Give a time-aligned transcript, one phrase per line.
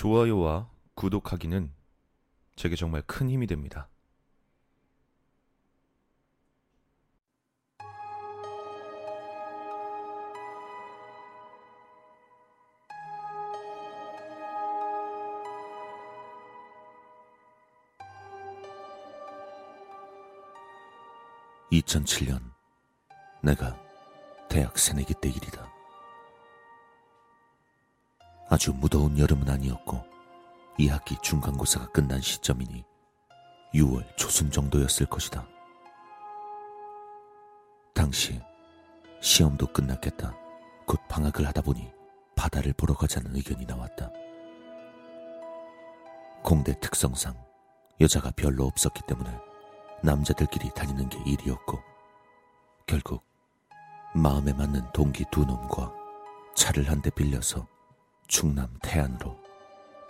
[0.00, 1.74] 좋아요와 구독하기는
[2.56, 3.90] 제게 정말 큰 힘이 됩니다.
[21.70, 22.40] (2007년)
[23.42, 23.78] 내가
[24.48, 25.79] 대학 새내기 때 일이다.
[28.50, 30.04] 아주 무더운 여름은 아니었고
[30.78, 32.84] 2학기 중간고사가 끝난 시점이니
[33.74, 35.46] 6월 초순 정도였을 것이다.
[37.94, 38.40] 당시
[39.20, 40.34] 시험도 끝났겠다.
[40.84, 41.92] 곧 방학을 하다 보니
[42.34, 44.10] 바다를 보러 가자는 의견이 나왔다.
[46.42, 47.34] 공대 특성상
[48.00, 49.30] 여자가 별로 없었기 때문에
[50.02, 51.78] 남자들끼리 다니는 게 일이었고
[52.86, 53.22] 결국
[54.14, 55.92] 마음에 맞는 동기 두 놈과
[56.56, 57.68] 차를 한 대 빌려서
[58.30, 59.36] 충남 태안으로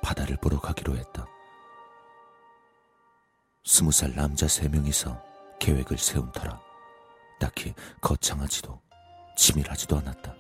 [0.03, 1.27] 바다를 보러 가기로 했다.
[3.65, 5.25] 스무 살 남자 세 명이서
[5.59, 6.61] 계획을 세운 터라
[7.41, 8.79] 딱히 거창하지도
[9.39, 10.35] 치밀하지도 않았다.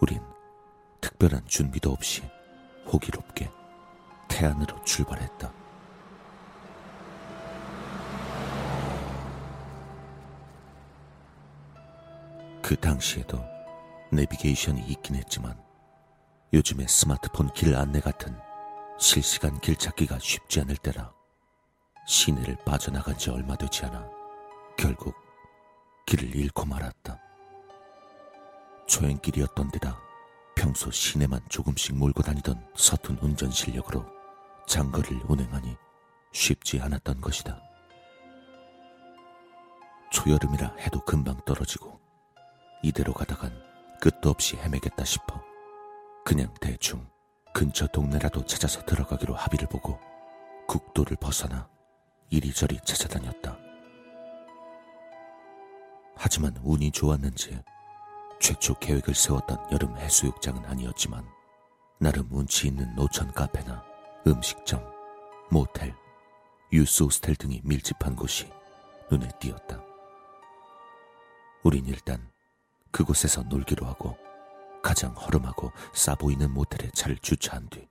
[0.00, 0.22] 우린
[1.00, 2.22] 특별한 준비도 없이
[2.86, 3.50] 호기롭게
[4.28, 5.52] 태안으로 출발했다.
[12.62, 13.53] 그 당시에도
[14.14, 15.60] 내비게이션이 있긴 했지만
[16.52, 18.36] 요즘의 스마트폰 길 안내 같은
[18.98, 21.12] 실시간 길 찾기가 쉽지 않을 때라
[22.06, 24.08] 시내를 빠져나간 지 얼마 되지 않아
[24.76, 25.14] 결국
[26.06, 27.18] 길을 잃고 말았다.
[28.86, 29.98] 초행길이었던 데다
[30.54, 34.04] 평소 시내만 조금씩 몰고 다니던 서툰 운전 실력으로
[34.66, 35.76] 장거리를 운행하니
[36.32, 37.60] 쉽지 않았던 것이다.
[40.12, 41.98] 초여름이라 해도 금방 떨어지고
[42.82, 43.52] 이대로 가다간
[44.00, 45.42] 끝도 없이 헤매겠다 싶어
[46.24, 47.06] 그냥 대충
[47.52, 49.98] 근처 동네라도 찾아서 들어가기로 합의를 보고
[50.66, 51.68] 국도를 벗어나
[52.30, 53.56] 이리저리 찾아다녔다.
[56.16, 57.62] 하지만 운이 좋았는지
[58.40, 61.24] 최초 계획을 세웠던 여름 해수욕장은 아니었지만
[61.98, 63.84] 나름 운치 있는 노천 카페나
[64.26, 64.84] 음식점,
[65.50, 65.94] 모텔,
[66.72, 68.50] 유스 호스텔 등이 밀집한 곳이
[69.10, 69.80] 눈에 띄었다.
[71.62, 72.33] 우린 일단
[72.94, 74.16] 그곳에서 놀기로 하고
[74.80, 77.88] 가장 허름하고 싸 보이는 모텔에 차를 주차한 뒤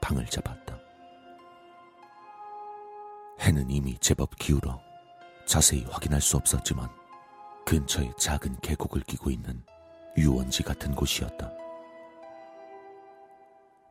[0.00, 0.76] 방을 잡았다.
[3.38, 4.80] 해는 이미 제법 기울어
[5.46, 6.88] 자세히 확인할 수 없었지만
[7.64, 9.62] 근처에 작은 계곡을 끼고 있는
[10.16, 11.52] 유원지 같은 곳이었다.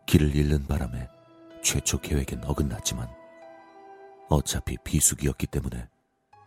[0.06, 1.08] 길을 잃는 바람에
[1.64, 3.08] 최초 계획엔 어긋났지만
[4.28, 5.88] 어차피 비수기였기 때문에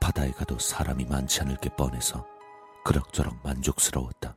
[0.00, 2.35] 바다에 가도 사람이 많지 않을 게 뻔해서
[2.86, 4.36] 그럭저럭 만족스러웠다.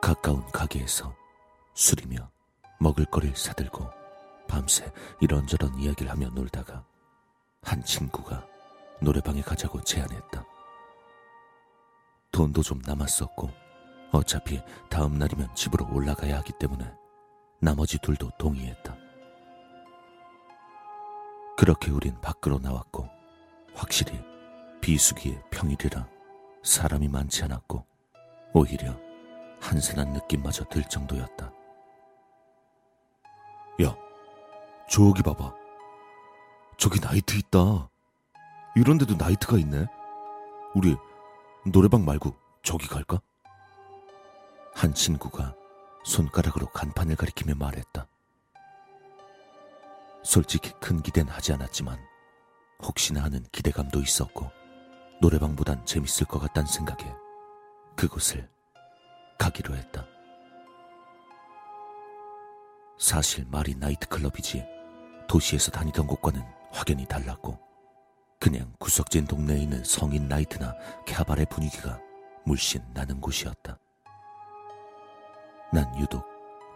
[0.00, 1.14] 가까운 가게에서
[1.74, 2.30] 술이며
[2.80, 3.86] 먹을거리를 사들고
[4.48, 4.90] 밤새
[5.20, 6.82] 이런저런 이야기를 하며 놀다가
[7.62, 8.46] 한 친구가
[9.02, 10.46] 노래방에 가자고 제안했다.
[12.32, 13.50] 돈도 좀 남았었고
[14.12, 16.90] 어차피 다음 날이면 집으로 올라가야 하기 때문에
[17.60, 18.96] 나머지 둘도 동의했다.
[21.58, 23.06] 그렇게 우린 밖으로 나왔고
[23.74, 24.33] 확실히
[24.84, 26.06] 비수기의 평일이라
[26.62, 27.86] 사람이 많지 않았고
[28.52, 28.94] 오히려
[29.58, 31.50] 한산한 느낌마저 들 정도였다.
[33.82, 33.96] 야,
[34.90, 35.54] 저기 봐봐.
[36.76, 37.88] 저기 나이트 있다.
[38.76, 39.86] 이런데도 나이트가 있네.
[40.74, 40.94] 우리
[41.64, 43.22] 노래방 말고 저기 갈까?
[44.74, 45.54] 한 친구가
[46.04, 48.06] 손가락으로 간판을 가리키며 말했다.
[50.22, 51.98] 솔직히 큰 기대는 하지 않았지만
[52.82, 54.63] 혹시나 하는 기대감도 있었고
[55.20, 57.10] 노래방보단 재밌을 것 같다는 생각에
[57.96, 58.48] 그곳을
[59.38, 60.06] 가기로 했다.
[62.98, 64.64] 사실 말이 나이트클럽이지
[65.28, 67.58] 도시에서 다니던 곳과는 확연히 달랐고
[68.38, 70.74] 그냥 구석진 동네에 있는 성인 나이트나
[71.06, 71.98] 캬바레 분위기가
[72.44, 73.78] 물씬 나는 곳이었다.
[75.72, 76.24] 난 유독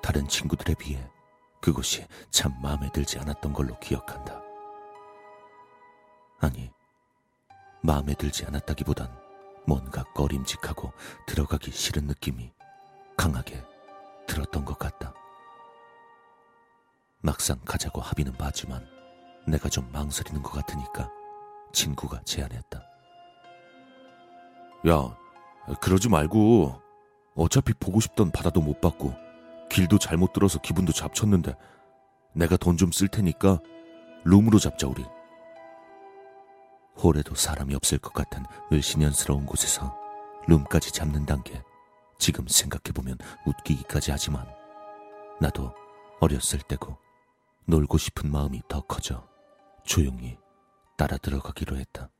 [0.02, 1.06] 다른 친구들에 비해
[1.60, 4.40] 그곳이 참 마음에 들지 않았던 걸로 기억한다.
[6.40, 6.70] 아니,
[7.82, 9.08] 마음에 들지 않았다기보단
[9.66, 10.92] 뭔가 꺼림직하고
[11.26, 12.52] 들어가기 싫은 느낌이
[13.16, 13.62] 강하게
[14.26, 15.14] 들었던 것 같다.
[17.20, 18.86] 막상 가자고 합의는 봤지만
[19.46, 21.10] 내가 좀 망설이는 것 같으니까
[21.72, 22.82] 친구가 제안했다.
[24.88, 25.16] 야,
[25.80, 26.80] 그러지 말고
[27.34, 29.14] 어차피 보고 싶던 바다도 못 봤고
[29.70, 31.54] 길도 잘못 들어서 기분도 잡쳤는데
[32.32, 33.58] 내가 돈 좀 쓸 테니까
[34.24, 35.04] 룸으로 잡자 우리.
[37.02, 39.96] 홀에도 사람이 없을 것 같은 을신연스러운 곳에서
[40.48, 41.62] 룸까지 잡는 단계
[42.18, 44.46] 지금 생각해보면 웃기기까지 하지만
[45.40, 45.72] 나도
[46.20, 46.96] 어렸을 때고
[47.66, 49.28] 놀고 싶은 마음이 더 커져
[49.84, 50.36] 조용히
[50.96, 52.10] 따라 들어가기로 했다.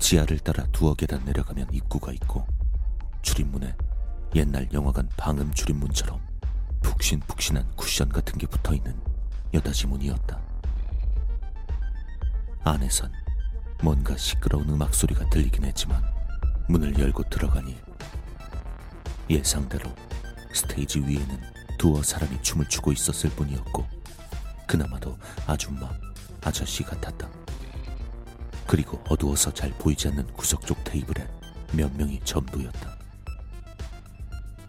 [0.00, 2.46] 지하를 따라 두어 계단 내려가면 입구가 있고
[3.22, 3.76] 출입문에
[4.34, 6.20] 옛날 영화관 방음 출입문처럼
[6.82, 8.98] 푹신푹신한 쿠션 같은 게 붙어 있는
[9.54, 10.40] 여닫이 문이었다.
[12.64, 13.12] 안에선
[13.82, 16.02] 뭔가 시끄러운 음악 소리가 들리긴 했지만
[16.68, 17.76] 문을 열고 들어가니
[19.30, 19.90] 예상대로
[20.52, 21.40] 스테이지 위에는
[21.78, 23.86] 두어 사람이 춤을 추고 있었을 뿐이었고
[24.66, 25.88] 그나마도 아줌마,
[26.42, 27.28] 아저씨 같았다.
[28.66, 31.26] 그리고 어두워서 잘 보이지 않는 구석 쪽 테이블에
[31.72, 32.96] 몇 명이 전부였다.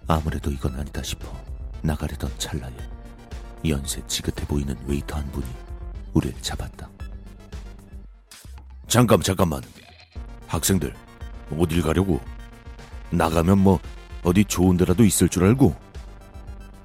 [0.07, 1.27] 아무래도 이건 아니다 싶어
[1.81, 2.71] 나가려던 찰나에
[3.67, 5.45] 연세 지긋해 보이는 웨이터 한 분이
[6.13, 6.89] 우리를 잡았다.
[8.87, 9.61] 잠깐 잠깐만.
[10.47, 10.93] 학생들
[11.59, 12.21] 어딜 가려고?
[13.11, 13.79] 나가면 뭐
[14.23, 15.75] 어디 좋은 데라도 있을 줄 알고?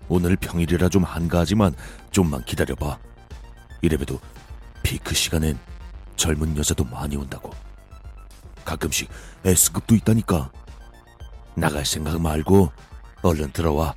[0.09, 1.75] 오늘 평일이라 좀 한가하지만
[2.11, 2.99] 좀만 기다려봐.
[3.83, 4.21] 이래봬도
[4.83, 5.59] 피크 시간엔
[6.17, 7.51] 젊은 여자도 많이 온다고.
[8.65, 9.09] 가끔씩
[9.45, 10.51] S급도 있다니까.
[11.55, 12.73] 나갈 생각 말고
[13.23, 13.95] 얼른 들어와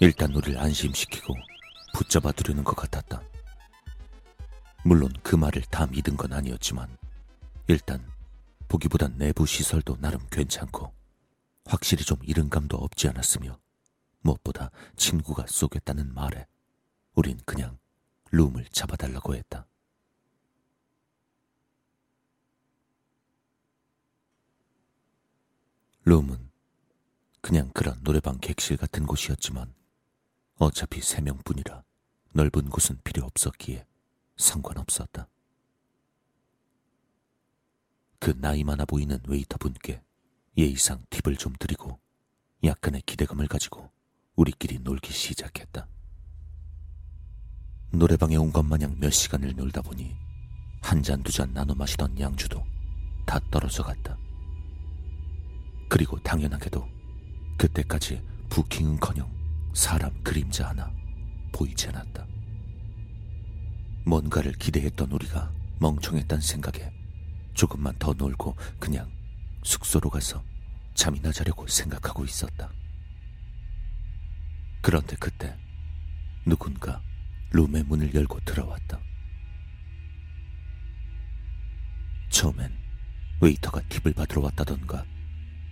[0.00, 1.34] 일단 우리를 안심시키고
[1.94, 3.22] 붙잡아 두려는 것 같았다
[4.84, 6.88] 물론 그 말을 다 믿은 건 아니었지만
[7.68, 8.04] 일단
[8.68, 10.92] 보기보단 내부 시설도 나름 괜찮고
[11.66, 13.58] 확실히 좀 이른 감도 없지 않았으며
[14.20, 16.46] 무엇보다 친구가 쏘겠다는 말에
[17.14, 17.78] 우린 그냥
[18.32, 19.66] 룸을 잡아달라고 했다.
[26.04, 26.45] 룸은
[27.46, 29.72] 그냥 그런 노래방 객실 같은 곳이었지만
[30.56, 31.84] 어차피 세 명뿐이라
[32.32, 33.86] 넓은 곳은 필요 없었기에
[34.36, 35.28] 상관없었다.
[38.18, 40.02] 그 나이 많아 보이는 웨이터분께
[40.58, 42.00] 예의상 팁을 좀 드리고
[42.64, 43.92] 약간의 기대감을 가지고
[44.34, 45.86] 우리끼리 놀기 시작했다.
[47.92, 50.16] 노래방에 온 것 마냥 몇 시간을 놀다 보니
[50.82, 52.64] 한 잔 두잔 나눠 마시던 양주도
[53.24, 54.18] 다 떨어져 갔다.
[55.88, 56.95] 그리고 당연하게도
[57.56, 59.30] 그때까지 부킹은커녕
[59.74, 60.90] 사람 그림자 하나
[61.52, 62.26] 보이지 않았다.
[64.04, 65.50] 뭔가를 기대했던 우리가
[65.80, 66.92] 멍청했단 생각에
[67.54, 69.10] 조금만 더 놀고 그냥
[69.62, 70.42] 숙소로 가서
[70.94, 72.70] 잠이나 자려고 생각하고 있었다.
[74.80, 75.56] 그런데 그때
[76.44, 77.02] 누군가
[77.50, 79.00] 룸의 문을 열고 들어왔다.
[82.30, 82.72] 처음엔
[83.40, 85.04] 웨이터가 팁을 받으러 왔다던가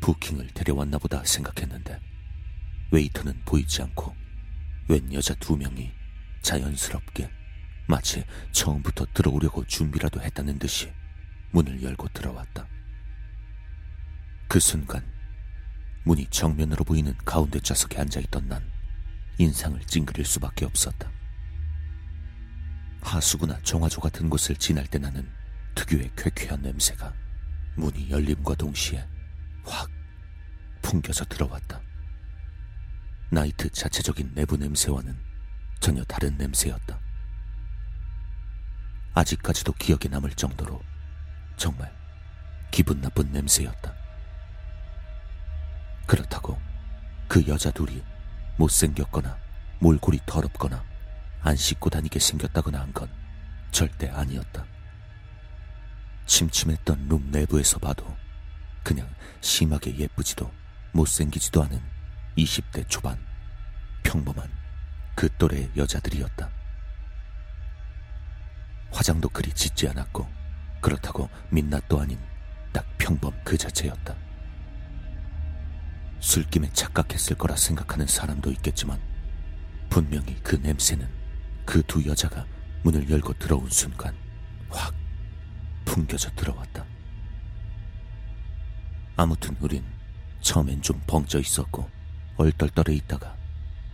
[0.05, 1.99] 부킹을 데려왔나 보다 생각했는데
[2.91, 4.15] 웨이터는 보이지 않고
[4.89, 5.91] 웬 여자 두 명이
[6.43, 7.31] 자연스럽게
[7.87, 8.23] 마치
[8.53, 10.93] 처음부터 들어오려고 준비라도 했다는 듯이
[11.53, 12.69] 문을 열고 들어왔다.
[14.47, 15.03] 그 순간
[16.05, 18.63] 문이 정면으로 보이는 가운데 좌석에 앉아있던 난
[19.39, 21.11] 인상을 찡그릴 수밖에 없었다.
[23.01, 25.27] 하수구나 정화조 같은 곳을 지날 때 나는
[25.75, 27.15] 특유의 쾌쾌한 냄새가
[27.77, 29.14] 문이 열림과 동시에
[29.65, 29.91] 확
[30.83, 31.81] 풍겨져 들어왔다.
[33.31, 35.17] 나이트 자체적인 내부 냄새와는
[35.81, 36.99] 전혀 다른 냄새였다.
[39.15, 40.81] 아직까지도 기억에 남을 정도로
[41.57, 41.93] 정말
[42.71, 43.95] 기분 나쁜 냄새였다.
[46.07, 46.61] 그렇다고
[47.29, 48.03] 그 여자 둘이
[48.57, 49.39] 못생겼거나
[49.81, 50.85] 몰골이 더럽거나
[51.43, 53.09] 안 씻고 다니게 생겼다거나 한 건
[53.71, 54.65] 절대 아니었다.
[56.27, 58.17] 침침했던 룸 내부에서 봐도
[58.85, 59.09] 그냥
[59.41, 60.49] 심하게 예쁘지도
[60.93, 61.81] 못생기지도 않은
[62.39, 63.19] 20대 초반
[64.05, 64.49] 평범한
[65.17, 66.49] 그 또래의 여자들이었다.
[68.93, 70.29] 화장도 그리 짙지 않았고
[70.81, 72.19] 그렇다고 민낯도 아닌
[72.73, 74.15] 딱 평범 그 자체였다.
[76.21, 79.01] 술김에 착각했을 거라 생각하는 사람도 있겠지만
[79.91, 81.09] 분명히 그 냄새는
[81.65, 82.47] 그 두 여자가
[82.83, 84.15] 문을 열고 들어온 순간
[84.69, 84.95] 확
[85.85, 86.85] 풍겨져 들어왔다.
[89.17, 89.85] 아무튼 우린
[90.41, 91.89] 처음엔 좀 벙쪄 있었고
[92.37, 93.37] 얼떨떨해 있다가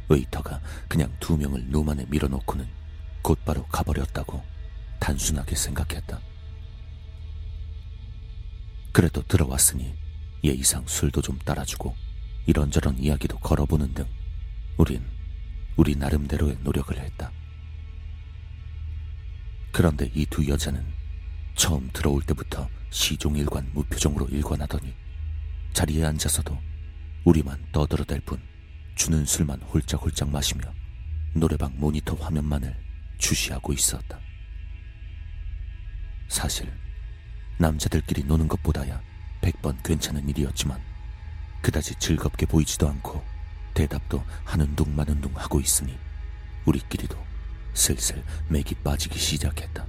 [0.09, 2.67] 웨이터가 그냥 두 명을 룸 안에 밀어놓고는
[3.23, 4.43] 곧바로 가버렸다고
[4.99, 6.19] 단순하게 생각했다.
[8.93, 9.95] 그래도 들어왔으니
[10.43, 11.95] 예의상 술도 좀 따라주고
[12.47, 14.07] 이런저런 이야기도 걸어보는 등
[14.79, 15.05] 우린
[15.77, 17.31] 우리 나름대로의 노력을 했다.
[19.71, 20.85] 그런데 이 두 여자는
[21.55, 24.93] 처음 들어올 때부터 시종일관 무표정으로 일관하더니
[25.73, 26.59] 자리에 앉아서도
[27.25, 28.41] 우리만 떠들어댈 뿐
[28.95, 30.63] 주는 술만 홀짝홀짝 마시며
[31.35, 32.77] 노래방 모니터 화면만을
[33.19, 34.19] 주시하고 있었다.
[36.29, 36.73] 사실
[37.59, 39.01] 남자들끼리 노는 것보다야
[39.41, 40.81] 백 번 괜찮은 일이었지만
[41.63, 43.23] 그다지 즐겁게 보이지도 않고
[43.75, 45.99] 대답도 하는 둥 마는 둥 하고 있으니
[46.65, 47.17] 우리끼리도
[47.75, 49.87] 슬슬 맥이 빠지기 시작했다.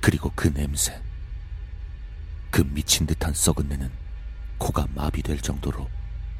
[0.00, 1.00] 그리고 그 냄새,
[2.54, 3.90] 그 미친 듯한 썩은 내는
[4.58, 5.90] 코가 마비될 정도로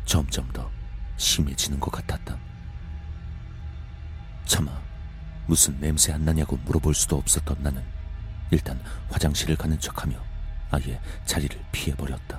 [0.04, 0.70] 점점 더
[1.16, 2.38] 심해지는 것 같았다.
[4.44, 4.80] 차마
[5.48, 7.82] 무슨 냄새 안 나냐고 물어볼 수도 없었던 나는
[8.52, 8.80] 일단
[9.10, 10.16] 화장실을 가는 척하며
[10.70, 12.38] 아예 자리를 피해버렸다.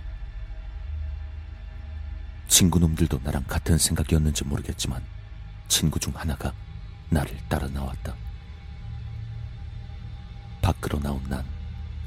[2.47, 5.03] 친구놈들도 나랑 같은 생각이었는지 모르겠지만
[5.67, 6.53] 친구 중 하나가
[7.09, 8.15] 나를 따라 나왔다.
[10.61, 11.43] 밖으로 나온 난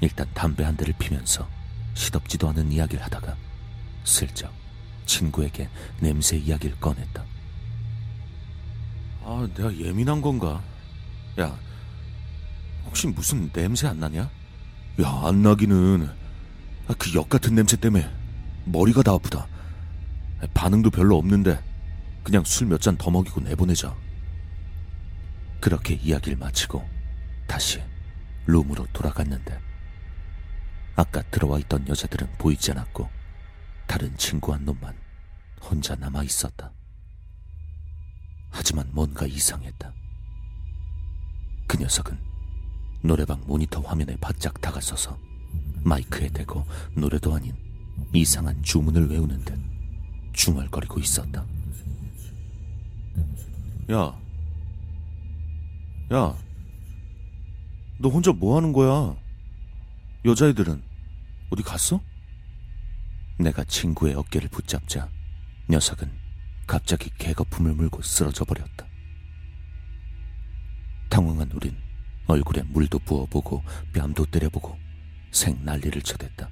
[0.00, 1.57] 일단 담배 한 대를 피면서
[2.02, 3.36] 시덥지도 않은 이야기를 하다가
[4.04, 4.52] 슬쩍
[5.04, 5.68] 친구에게
[6.00, 7.24] 냄새 이야기를 꺼냈다.
[9.24, 10.62] 아, 내가 예민한 건가?
[11.40, 11.58] 야,
[12.86, 14.22] 혹시 무슨 냄새 안 나냐?
[14.22, 16.08] 야, 안 나기는
[16.88, 18.08] 아, 그 역 같은 냄새 때문에
[18.64, 19.46] 머리가 다 아프다.
[20.54, 21.58] 반응도 별로 없는데
[22.22, 23.94] 그냥 술 몇 잔 더 먹이고 내보내자.
[25.60, 26.88] 그렇게 이야기를 마치고
[27.48, 27.82] 다시
[28.46, 29.58] 룸으로 돌아갔는데
[30.98, 33.08] 아까 들어와 있던 여자들은 보이지 않았고
[33.86, 34.96] 다른 친구 한 놈만
[35.62, 36.72] 혼자 남아 있었다.
[38.50, 39.92] 하지만 뭔가 이상했다.
[41.68, 42.18] 그 녀석은
[43.04, 45.16] 노래방 모니터 화면에 바짝 다가서서
[45.84, 46.64] 마이크에 대고
[46.96, 47.54] 노래도 아닌
[48.12, 49.56] 이상한 주문을 외우는 듯
[50.32, 51.46] 중얼거리고 있었다.
[53.92, 54.20] 야,
[56.12, 56.36] 야,
[58.00, 59.14] 너 혼자 뭐 하는 거야?
[60.24, 60.88] 여자애들은
[61.50, 62.00] 어디 갔어?
[63.38, 65.08] 내가 친구의 어깨를 붙잡자
[65.70, 66.10] 녀석은
[66.66, 68.86] 갑자기 개거품을 물고 쓰러져 버렸다.
[71.08, 71.76] 당황한 우린
[72.26, 73.62] 얼굴에 물도 부어보고
[73.94, 74.78] 뺨도 때려보고
[75.30, 76.50] 생 난리를 쳐댔다.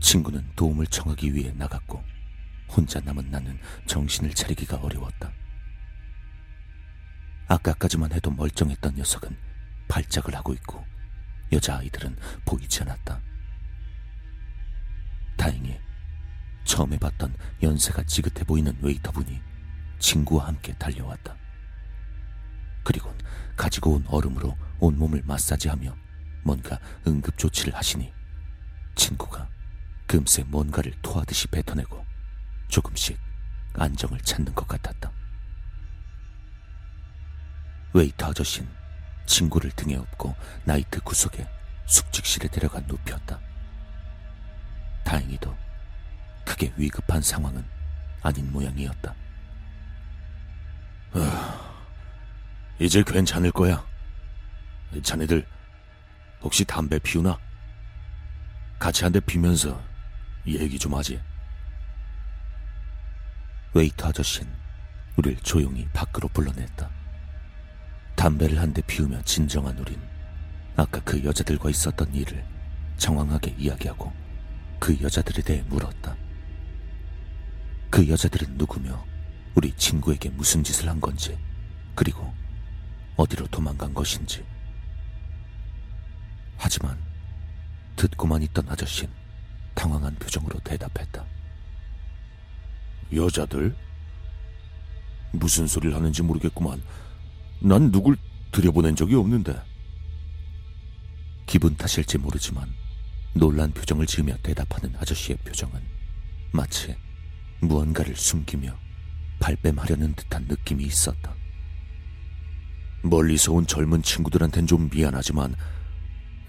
[0.00, 2.04] 친구는 도움을 청하기 위해 나갔고
[2.68, 5.32] 혼자 남은 나는 정신을 차리기가 어려웠다.
[7.48, 9.34] 아까까지만 해도 멀쩡했던 녀석은
[9.88, 10.84] 발작을 하고 있고
[11.52, 13.20] 여자아이들은 보이지 않았다.
[15.36, 15.78] 다행히
[16.64, 19.40] 처음에 봤던 연세가 지긋해 보이는 웨이터분이
[19.98, 21.36] 친구와 함께 달려왔다.
[22.84, 23.14] 그리고
[23.56, 25.94] 가지고 온 얼음으로 온몸을 마사지하며
[26.42, 28.12] 뭔가 응급조치를 하시니
[28.94, 29.48] 친구가
[30.06, 32.04] 금세 뭔가를 토하듯이 뱉어내고
[32.68, 33.18] 조금씩
[33.74, 35.12] 안정을 찾는 것 같았다.
[37.92, 38.77] 웨이터 아저씨는
[39.28, 41.46] 친구를 등에 업고 나이트 구석에
[41.86, 43.38] 숙직실에 데려가 눕혔다.
[45.04, 45.56] 다행히도
[46.44, 47.64] 크게 위급한 상황은
[48.22, 49.14] 아닌 모양이었다.
[51.12, 51.84] 아,
[52.78, 53.86] 이제 괜찮을 거야.
[55.02, 55.46] 자네들
[56.42, 57.38] 혹시 담배 피우나?
[58.78, 59.80] 같이 한 대 피면서
[60.46, 61.20] 얘기 좀 하지.
[63.74, 64.50] 웨이터 아저씨는
[65.16, 66.88] 우릴 조용히 밖으로 불러냈다.
[68.18, 69.96] 담배를 한 대 피우며 진정한 우린
[70.74, 72.44] 아까 그 여자들과 있었던 일을
[72.96, 74.12] 정황하게 이야기하고
[74.80, 76.16] 그 여자들에 대해 물었다.
[77.90, 79.04] 그 여자들은 누구며
[79.54, 81.38] 우리 친구에게 무슨 짓을 한 건지
[81.94, 82.32] 그리고
[83.16, 84.44] 어디로 도망간 것인지.
[86.56, 86.98] 하지만
[87.94, 89.12] 듣고만 있던 아저씨는
[89.74, 91.24] 당황한 표정으로 대답했다.
[93.14, 93.76] 여자들?
[95.32, 96.82] 무슨 소리를 하는지 모르겠구만.
[97.68, 98.16] 난 누굴
[98.50, 99.54] 들여보낸 적이 없는데.
[101.44, 102.66] 기분 탓일지 모르지만
[103.34, 105.78] 놀란 표정을 지으며 대답하는 아저씨의 표정은
[106.50, 106.96] 마치
[107.60, 108.74] 무언가를 숨기며
[109.40, 111.34] 발뺌하려는 듯한 느낌이 있었다.
[113.02, 115.54] 멀리서 온 젊은 친구들한텐 좀 미안하지만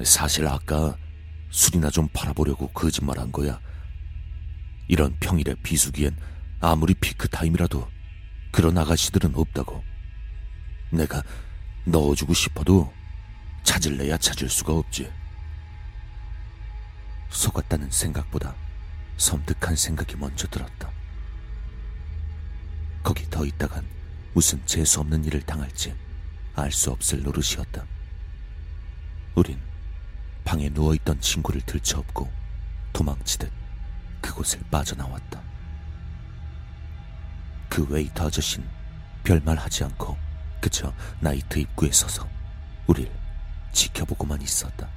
[0.01, 0.95] 사실 아까
[1.49, 3.59] 술이나 좀 팔아보려고 거짓말한 거야.
[4.87, 6.15] 이런 평일에 비수기엔
[6.61, 7.85] 아무리 피크 타임이라도
[8.53, 9.88] 그런 아가씨들은 없다고.
[10.91, 11.23] 내가
[11.85, 12.91] 넣어주고 싶어도
[13.63, 15.11] 찾을래야 찾을 수가 없지.
[17.29, 18.55] 속았다는 생각보다
[19.17, 20.89] 섬뜩한 생각이 먼저 들었다.
[23.03, 23.87] 거기 더 있다간
[24.33, 25.95] 무슨 재수 없는 일을 당할지
[26.55, 27.85] 알 수 없을 노릇이었다.
[29.35, 29.59] 우린
[30.43, 32.29] 방에 누워있던 친구를 들쳐업고
[32.91, 33.51] 도망치듯
[34.21, 35.41] 그곳을 빠져나왔다.
[37.69, 38.67] 그 웨이터 아저씨는
[39.23, 40.17] 별말 하지 않고
[40.59, 42.27] 그저 나이트 입구에 서서
[42.87, 43.11] 우릴
[43.71, 44.89] 지켜보고만 있었다.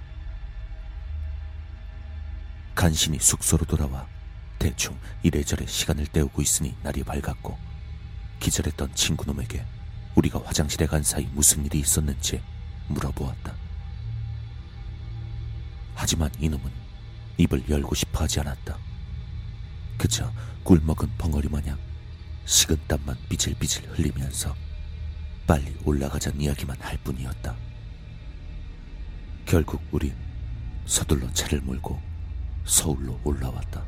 [2.75, 4.07] 간신히 숙소로 돌아와
[4.59, 7.59] 대충 이래저래 시간을 때우고 있으니 날이 밝았고
[8.40, 9.64] 기절했던 친구놈에게
[10.14, 12.42] 우리가 화장실에 간 사이 무슨 일이 있었는지
[12.88, 13.54] 물어보았다.
[15.95, 16.71] 하지만 이놈은
[17.38, 18.76] 입을 열고 싶어 하지 않았다.
[19.99, 20.33] 그저
[20.64, 21.78] 꿀먹은 벙어리 마냥
[22.45, 24.54] 식은땀만 비질비질 흘리면서
[25.47, 27.57] 빨리 올라가자는 이야기만 할 뿐이었다.
[29.45, 30.15] 결국 우린
[30.87, 32.01] 서둘러 차를 몰고
[32.65, 33.85] 서울로 올라왔다.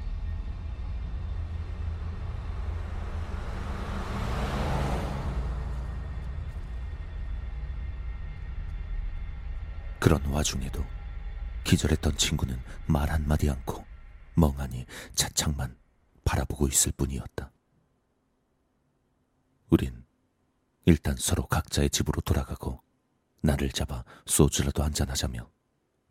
[9.99, 10.85] 그런 와중에도
[11.65, 13.87] 기절했던 친구는 말 한마디 않고
[14.35, 14.85] 멍하니
[15.15, 15.75] 차창만
[16.25, 17.51] 바라보고 있을 뿐이었다.
[19.71, 20.04] 우린
[20.87, 22.81] 일단 서로 각자의 집으로 돌아가고
[23.41, 25.51] 나를 잡아 소주라도 한잔하자며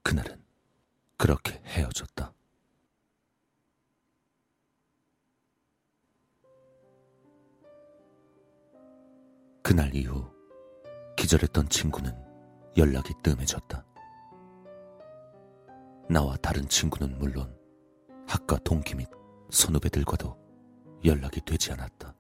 [0.02, 0.44] 그날은
[1.18, 2.34] 그렇게 헤어졌다.
[9.62, 10.30] 그날 이후
[11.16, 12.14] 기절했던 친구는
[12.76, 13.86] 연락이 뜸해졌다.
[16.10, 17.58] 나와 다른 친구는 물론
[18.28, 19.08] 학과 동기 및
[19.52, 20.38] 선후배들과도
[21.06, 22.14] 연락이 되지 않았다.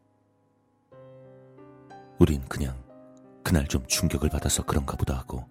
[2.20, 2.82] 우린 그냥
[3.44, 5.46] 그날 좀 충격을 받아서 그런가 보다 하고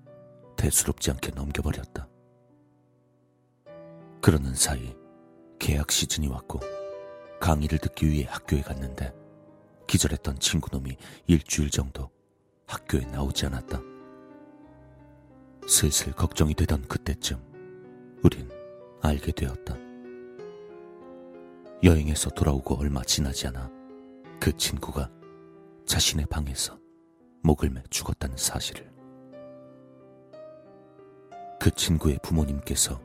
[0.57, 2.09] 대수롭지 않게 넘겨버렸다.
[4.21, 4.95] 그러는 사이
[5.59, 6.61] 계약 시즌이 왔고
[7.40, 9.12] 강의를 듣기 위해 학교에 갔는데
[9.87, 12.11] 기절했던 친구놈이 일주일 정도
[12.66, 13.81] 학교에 나오지 않았다.
[15.69, 17.38] 슬슬 걱정이 되던 그때쯤
[18.23, 18.49] 우린
[19.02, 19.76] 알게 되었다.
[21.83, 23.69] 여행에서 돌아오고 얼마 지나지 않아
[24.40, 25.11] 그 친구가
[25.87, 26.79] 자신의 방에서
[27.43, 28.91] 목을 매 죽었다는 사실을.
[31.61, 33.01] 그 친구의 부모님께서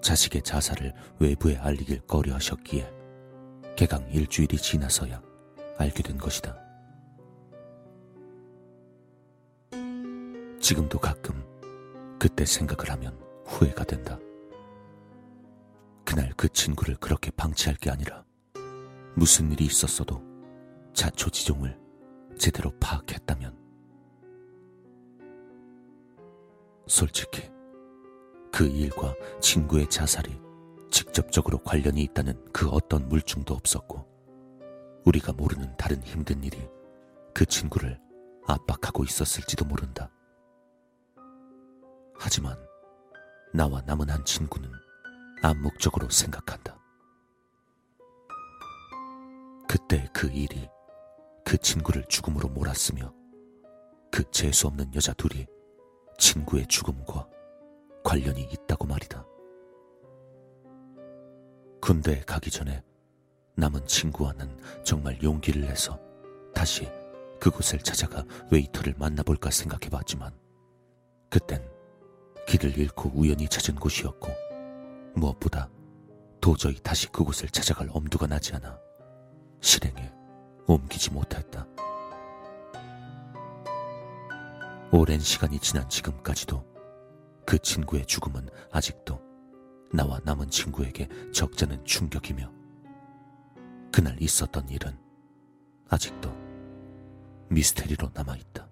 [0.00, 2.90] 자식의 자살을 외부에 알리길 꺼려 하셨기에
[3.76, 5.22] 개강 일주일이 지나서야
[5.76, 6.56] 알게 된 것이다.
[10.60, 11.44] 지금도 가끔
[12.18, 14.18] 그때 생각을 하면 후회가 된다.
[16.04, 18.24] 그날 그 친구를 그렇게 방치할 게 아니라
[19.14, 20.22] 무슨 일이 있었어도
[20.92, 21.78] 자초지종을
[22.40, 23.54] 제대로 파악했다면
[26.86, 27.50] 솔직히
[28.50, 30.40] 그 일과 친구의 자살이
[30.90, 34.06] 직접적으로 관련이 있다는 그 어떤 물증도 없었고
[35.04, 36.66] 우리가 모르는 다른 힘든 일이
[37.34, 38.00] 그 친구를
[38.46, 40.10] 압박하고 있었을지도 모른다.
[42.18, 42.56] 하지만
[43.52, 44.70] 나와 남은 한 친구는
[45.42, 46.78] 암묵적으로 생각한다.
[49.68, 50.70] 그때 그 일이
[51.50, 53.12] 그 친구를 죽음으로 몰았으며
[54.12, 55.48] 그 재수 없는 여자 둘이
[56.16, 57.26] 친구의 죽음과
[58.04, 59.26] 관련이 있다고 말이다.
[61.82, 62.84] 군대에 가기 전에
[63.56, 65.98] 남은 친구와는 정말 용기를 내서
[66.54, 66.88] 다시
[67.40, 70.32] 그곳을 찾아가 웨이터를 만나볼까 생각해 봤지만
[71.30, 71.68] 그땐
[72.46, 74.28] 길을 잃고 우연히 찾은 곳이었고
[75.16, 75.68] 무엇보다
[76.40, 78.78] 도저히 다시 그곳을 찾아갈 엄두가 나지 않아
[79.60, 80.19] 실행에
[80.66, 81.66] 옮기지 못했다.
[84.92, 86.64] 오랜 시간이 지난 지금까지도
[87.46, 89.20] 그 친구의 죽음은 아직도
[89.92, 92.50] 나와 남은 친구에게 적잖은 충격이며
[93.92, 94.96] 그날 있었던 일은
[95.88, 96.32] 아직도
[97.48, 98.68] 미스테리로 남아있다.